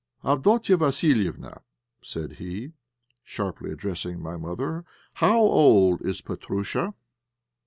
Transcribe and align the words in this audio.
"Avdotia 0.25 0.77
Vassiliéva," 0.77 1.61
said 2.01 2.37
he, 2.37 2.71
sharply 3.23 3.69
addressing 3.71 4.19
my 4.19 4.35
mother, 4.35 4.83
"how 5.13 5.37
old 5.41 6.01
is 6.01 6.21
Petróusha?" 6.23 6.95